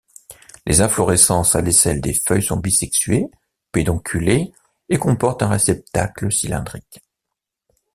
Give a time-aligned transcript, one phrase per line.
[0.65, 3.27] Les inflorescences à l'aisselle des feuilles sont bisexuées,
[3.71, 4.51] pédonculées
[4.89, 7.03] et comportent un réceptacle cylindrique.